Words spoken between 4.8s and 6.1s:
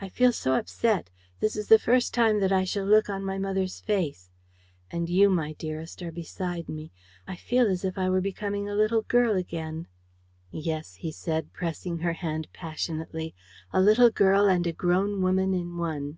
and you, my dearest, are